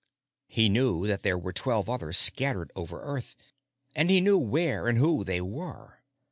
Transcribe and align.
He 0.47 0.67
knew 0.67 1.05
that 1.05 1.21
there 1.21 1.37
were 1.37 1.53
twelve 1.53 1.87
others 1.87 2.17
scattered 2.17 2.71
over 2.75 3.03
Earth, 3.03 3.35
and 3.93 4.09
he 4.09 4.19
knew 4.19 4.39
where 4.39 4.87
and 4.87 4.97
who 4.97 5.23
they 5.23 5.41
were. 5.41 6.01